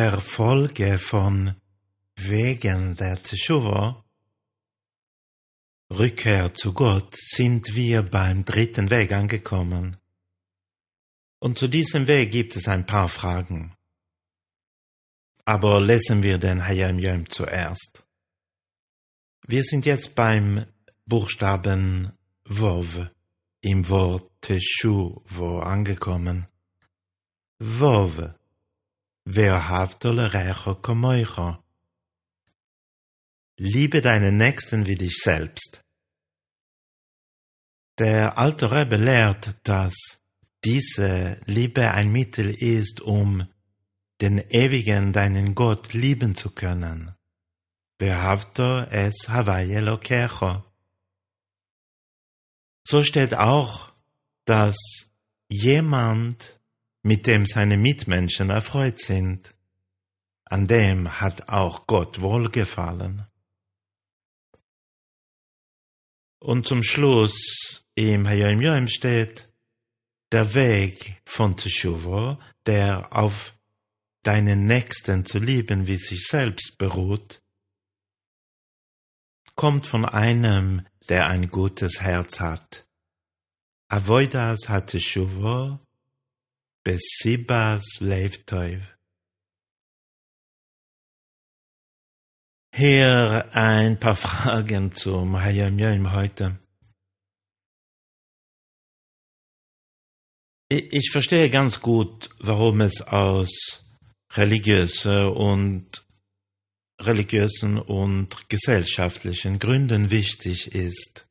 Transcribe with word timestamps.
der 0.00 0.18
Folge 0.18 0.96
von 0.96 1.54
Wegen 2.16 2.96
der 2.96 3.22
Teshuva, 3.22 4.02
Rückkehr 5.90 6.54
zu 6.54 6.72
Gott, 6.72 7.14
sind 7.14 7.74
wir 7.74 8.02
beim 8.02 8.46
dritten 8.46 8.88
Weg 8.88 9.12
angekommen. 9.12 9.98
Und 11.38 11.58
zu 11.58 11.68
diesem 11.68 12.06
Weg 12.06 12.30
gibt 12.30 12.56
es 12.56 12.66
ein 12.66 12.86
paar 12.86 13.10
Fragen. 13.10 13.74
Aber 15.44 15.82
lesen 15.82 16.22
wir 16.22 16.38
den 16.38 16.66
Hayam 16.66 16.98
Yom 16.98 17.28
zuerst. 17.28 18.02
Wir 19.46 19.64
sind 19.64 19.84
jetzt 19.84 20.14
beim 20.14 20.64
Buchstaben 21.04 22.12
Wov 22.46 23.10
im 23.60 23.86
Wort 23.90 24.30
Teshuvo 24.40 25.60
angekommen. 25.60 26.46
Wov 27.58 28.39
Liebe 33.56 34.00
deinen 34.00 34.36
Nächsten 34.36 34.86
wie 34.86 34.96
dich 34.96 35.16
selbst. 35.16 35.82
Der 37.98 38.38
alte 38.38 38.72
Rebbe 38.72 38.96
lehrt, 38.96 39.56
dass 39.64 39.94
diese 40.64 41.40
Liebe 41.44 41.90
ein 41.90 42.10
Mittel 42.10 42.54
ist, 42.54 43.00
um 43.00 43.46
den 44.20 44.38
ewigen 44.38 45.12
deinen 45.12 45.54
Gott 45.54 45.92
lieben 45.92 46.36
zu 46.36 46.50
können. 46.50 47.14
Behavto 47.98 48.80
es 48.90 49.28
Hawaii 49.28 49.74
Elokecho. 49.74 50.64
So 52.86 53.02
steht 53.02 53.34
auch, 53.34 53.92
dass 54.46 54.76
jemand 55.48 56.59
mit 57.02 57.26
dem 57.26 57.46
seine 57.46 57.76
Mitmenschen 57.76 58.50
erfreut 58.50 59.00
sind, 59.00 59.54
an 60.44 60.66
dem 60.66 61.20
hat 61.20 61.48
auch 61.48 61.86
Gott 61.86 62.20
wohlgefallen. 62.20 63.26
Und 66.40 66.66
zum 66.66 66.82
Schluss 66.82 67.86
im 67.94 68.26
Hayom 68.26 68.60
Yom 68.60 68.88
steht, 68.88 69.48
der 70.32 70.54
Weg 70.54 71.20
von 71.24 71.56
Teshuva, 71.56 72.38
der 72.66 73.14
auf 73.14 73.54
deinen 74.22 74.64
Nächsten 74.66 75.24
zu 75.24 75.38
lieben 75.38 75.86
wie 75.86 75.96
sich 75.96 76.26
selbst 76.26 76.78
beruht, 76.78 77.42
kommt 79.54 79.86
von 79.86 80.04
einem, 80.04 80.86
der 81.08 81.26
ein 81.26 81.50
gutes 81.50 82.00
Herz 82.00 82.40
hat. 82.40 82.86
Avoidas 83.88 84.68
hat 84.68 84.88
Teshuva 84.88 85.80
Besibas 86.82 88.00
Leivtoiv. 88.00 88.96
Hier 92.74 93.50
ein 93.52 94.00
paar 94.00 94.16
Fragen 94.26 94.90
zum 94.92 95.38
Hayam 95.38 95.78
Yom 95.78 96.12
heute. 96.12 96.58
Ich 100.70 101.10
verstehe 101.10 101.50
ganz 101.50 101.82
gut, 101.82 102.30
warum 102.38 102.80
es 102.80 103.02
aus 103.02 103.84
religiösen 104.32 105.28
und 105.28 106.06
religiösen 106.98 107.78
und 107.78 108.48
gesellschaftlichen 108.48 109.58
Gründen 109.58 110.10
wichtig 110.10 110.74
ist, 110.74 111.28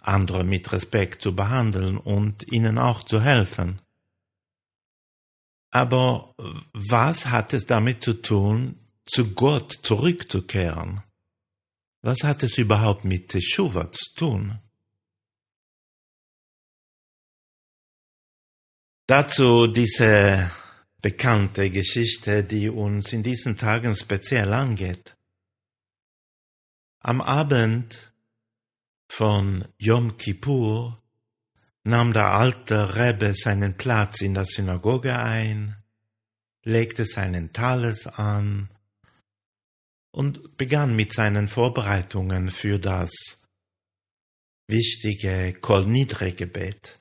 andere 0.00 0.44
mit 0.44 0.72
Respekt 0.72 1.20
zu 1.20 1.36
behandeln 1.36 1.98
und 1.98 2.50
ihnen 2.50 2.78
auch 2.78 3.02
zu 3.02 3.20
helfen. 3.20 3.82
Aber 5.70 6.34
was 6.72 7.26
hat 7.26 7.52
es 7.54 7.66
damit 7.66 8.02
zu 8.02 8.14
tun, 8.14 8.78
zu 9.06 9.32
Gott 9.34 9.72
zurückzukehren? 9.82 11.02
Was 12.02 12.22
hat 12.22 12.42
es 12.42 12.58
überhaupt 12.58 13.04
mit 13.04 13.28
Teshuva 13.30 13.90
zu 13.90 14.14
tun? 14.14 14.58
Dazu 19.08 19.66
diese 19.68 20.50
bekannte 21.00 21.70
Geschichte, 21.70 22.42
die 22.42 22.68
uns 22.68 23.12
in 23.12 23.22
diesen 23.22 23.56
Tagen 23.56 23.94
speziell 23.94 24.52
angeht. 24.52 25.16
Am 27.00 27.20
Abend 27.20 28.12
von 29.08 29.66
Yom 29.78 30.16
Kippur 30.16 31.00
nahm 31.86 32.12
der 32.12 32.32
alte 32.32 32.96
Rebbe 32.96 33.32
seinen 33.34 33.76
Platz 33.76 34.20
in 34.20 34.34
der 34.34 34.44
Synagoge 34.44 35.16
ein, 35.16 35.76
legte 36.64 37.06
seinen 37.06 37.52
Talis 37.52 38.08
an 38.08 38.68
und 40.10 40.56
begann 40.56 40.96
mit 40.96 41.12
seinen 41.12 41.46
Vorbereitungen 41.46 42.50
für 42.50 42.80
das 42.80 43.12
wichtige 44.66 45.54
Kol 45.60 45.86
Nidre 45.86 46.32
Gebet. 46.32 46.98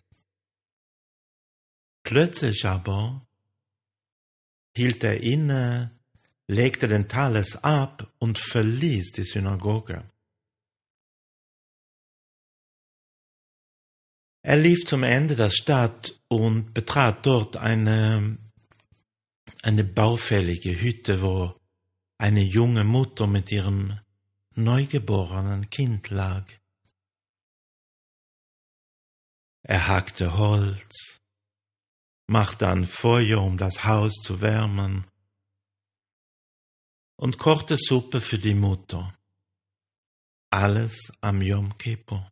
Plötzlich 2.04 2.66
aber 2.66 3.26
hielt 4.76 5.04
er 5.04 5.20
inne, 5.22 5.98
legte 6.48 6.88
den 6.88 7.08
Talis 7.08 7.56
ab 7.56 8.14
und 8.20 8.38
verließ 8.38 9.14
die 9.14 9.24
Synagoge. 9.24 10.04
Er 14.48 14.58
lief 14.58 14.86
zum 14.86 15.02
Ende 15.02 15.36
der 15.36 15.50
Stadt 15.50 16.22
und 16.28 16.76
betrat 16.76 17.26
dort 17.26 17.58
eine, 17.58 18.38
eine 19.64 19.84
baufällige 19.84 20.80
Hütte, 20.80 21.24
wo 21.24 21.60
eine 22.20 22.44
junge 22.44 22.84
Mutter 22.84 23.26
mit 23.26 23.52
ihrem 23.52 24.00
neugeborenen 24.54 25.68
Kind 25.72 26.12
lag. 26.12 26.46
Er 29.64 29.88
hackte 29.88 30.38
Holz, 30.38 31.20
machte 32.28 32.68
ein 32.68 32.86
Feuer, 32.86 33.42
um 33.42 33.58
das 33.58 33.84
Haus 33.84 34.14
zu 34.22 34.42
wärmen, 34.42 35.08
und 37.16 37.40
kochte 37.40 37.78
Suppe 37.80 38.22
für 38.22 38.38
die 38.38 38.54
Mutter. 38.54 39.18
Alles 40.52 41.12
am 41.22 41.42
Yom 41.42 41.76
Kippur. 41.80 42.32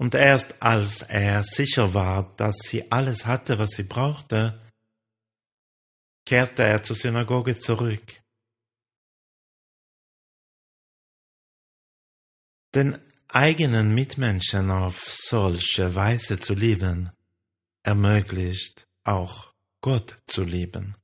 Und 0.00 0.14
erst 0.14 0.62
als 0.62 1.02
er 1.02 1.44
sicher 1.44 1.92
war, 1.92 2.34
dass 2.36 2.56
sie 2.60 2.90
alles 2.90 3.26
hatte, 3.26 3.58
was 3.58 3.72
sie 3.72 3.82
brauchte, 3.82 4.58
kehrte 6.24 6.62
er 6.62 6.82
zur 6.82 6.96
Synagoge 6.96 7.60
zurück. 7.60 8.22
Den 12.74 12.98
eigenen 13.28 13.94
Mitmenschen 13.94 14.70
auf 14.70 15.04
solche 15.12 15.94
Weise 15.94 16.40
zu 16.40 16.54
lieben, 16.54 17.10
ermöglicht 17.82 18.88
auch 19.04 19.52
Gott 19.82 20.16
zu 20.26 20.44
lieben. 20.44 20.96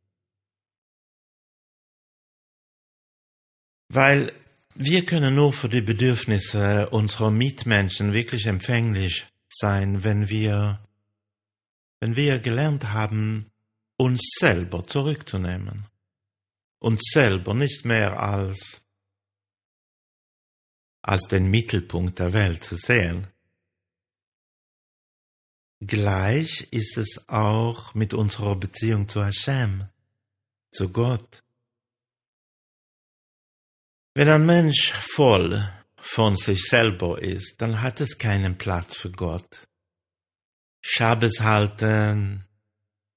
Weil 3.89 4.33
wir 4.79 5.07
können 5.07 5.35
nur 5.35 5.53
für 5.53 5.69
die 5.69 5.81
Bedürfnisse 5.81 6.91
unserer 6.91 7.31
Mitmenschen 7.31 8.13
wirklich 8.13 8.47
empfänglich 8.47 9.27
sein, 9.49 10.05
wenn 10.05 10.29
wir, 10.29 10.87
wenn 12.01 12.17
wir 12.17 12.39
gelernt 12.39 12.93
haben, 12.93 13.51
uns 13.97 14.21
selber 14.39 14.87
zurückzunehmen, 14.87 15.87
uns 16.79 17.01
selber 17.13 17.55
nicht 17.55 17.87
mehr 17.87 18.21
als, 18.21 18.87
als 21.03 21.23
den 21.29 21.51
Mittelpunkt 21.51 22.19
der 22.19 22.35
Welt 22.35 22.63
zu 22.63 22.77
sehen. 22.77 23.29
Gleich 25.81 26.69
ist 26.71 26.99
es 26.99 27.29
auch 27.29 27.95
mit 27.95 28.13
unserer 28.13 28.57
Beziehung 28.57 29.09
zu 29.09 29.25
Hashem, 29.25 29.85
zu 30.71 30.91
Gott. 30.91 31.46
Wenn 34.17 34.31
ein 34.31 34.47
Mensch 34.47 34.93
voll 34.93 35.71
von 35.99 36.37
sich 36.37 36.63
selber 36.63 37.21
ist, 37.21 37.61
dann 37.61 37.83
hat 37.83 38.01
es 38.01 38.17
keinen 38.17 38.57
Platz 38.57 38.97
für 38.97 39.11
Gott. 39.11 39.69
Schabes 40.83 41.41
halten, 41.43 42.47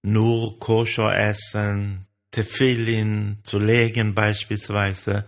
nur 0.01 0.59
koscher 0.59 1.17
essen, 1.17 2.05
Tefillin 2.31 3.39
zu 3.43 3.59
legen 3.59 4.13
beispielsweise. 4.13 5.25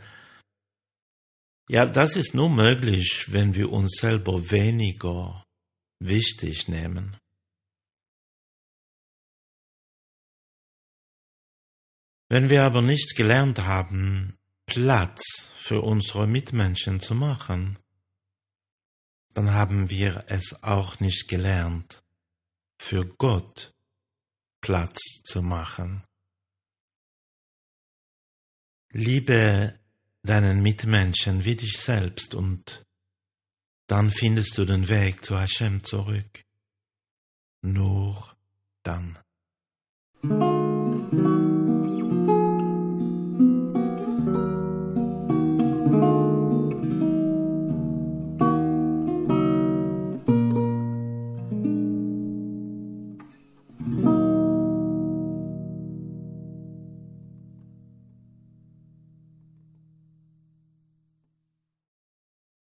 Ja, 1.69 1.85
das 1.85 2.17
ist 2.17 2.33
nur 2.33 2.49
möglich, 2.49 3.27
wenn 3.31 3.55
wir 3.55 3.71
uns 3.71 3.93
selber 3.97 4.51
weniger 4.51 5.45
wichtig 5.99 6.67
nehmen. 6.67 7.15
Wenn 12.27 12.49
wir 12.49 12.63
aber 12.63 12.81
nicht 12.81 13.15
gelernt 13.15 13.59
haben, 13.59 14.37
Platz 14.73 15.51
für 15.57 15.81
unsere 15.81 16.27
Mitmenschen 16.27 17.01
zu 17.01 17.13
machen, 17.13 17.77
dann 19.33 19.51
haben 19.51 19.89
wir 19.89 20.23
es 20.27 20.63
auch 20.63 21.01
nicht 21.01 21.27
gelernt, 21.27 22.05
für 22.79 23.05
Gott 23.05 23.73
Platz 24.61 24.97
zu 25.25 25.41
machen. 25.41 26.05
Liebe 28.93 29.77
deinen 30.23 30.61
Mitmenschen 30.61 31.43
wie 31.43 31.57
dich 31.57 31.77
selbst 31.77 32.33
und 32.33 32.85
dann 33.87 34.09
findest 34.09 34.57
du 34.57 34.63
den 34.63 34.87
Weg 34.87 35.25
zu 35.25 35.37
Hashem 35.37 35.83
zurück. 35.83 36.45
Nur 37.61 38.37
dann. 38.83 39.19